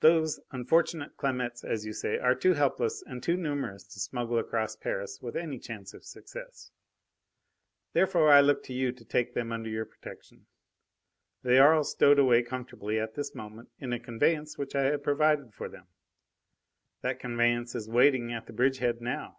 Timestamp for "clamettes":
1.16-1.62